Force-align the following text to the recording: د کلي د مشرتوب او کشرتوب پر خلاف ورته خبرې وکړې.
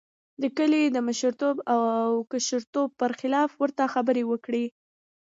د 0.41 0.43
کلي 0.57 0.83
د 0.91 0.97
مشرتوب 1.07 1.55
او 1.73 1.81
کشرتوب 2.31 2.89
پر 2.99 3.11
خلاف 3.19 3.49
ورته 3.61 3.83
خبرې 3.93 4.23
وکړې. 4.27 4.65